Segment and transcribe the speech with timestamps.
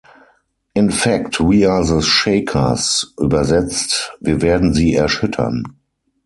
[0.73, 5.77] In fact we are the Shakers“, übersetzt: „Wir werden sie erschüttern.